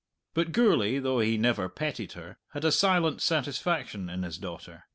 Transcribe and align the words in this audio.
But 0.33 0.51
Gourlay, 0.51 0.97
though 0.97 1.19
he 1.19 1.37
never 1.37 1.69
petted 1.69 2.13
her, 2.13 2.37
had 2.53 2.65
a 2.65 2.71
silent 2.71 3.21
satisfaction 3.21 4.09
in 4.09 4.23
his 4.23 4.39
daughter. 4.39 4.85